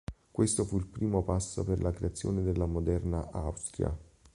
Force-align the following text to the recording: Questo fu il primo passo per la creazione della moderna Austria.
Questo 0.31 0.63
fu 0.65 0.77
il 0.77 0.87
primo 0.87 1.21
passo 1.21 1.63
per 1.63 1.79
la 1.79 1.91
creazione 1.91 2.41
della 2.41 2.65
moderna 2.65 3.29
Austria. 3.29 3.95